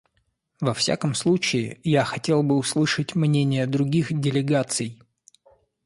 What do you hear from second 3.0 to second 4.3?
мнения других